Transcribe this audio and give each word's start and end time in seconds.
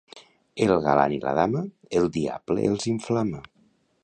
El 0.65 0.71
galant 0.85 1.13
i 1.17 1.21
la 1.27 1.33
dama, 1.41 1.63
el 2.01 2.09
diable 2.19 2.67
els 2.71 2.93
inflama. 2.97 3.45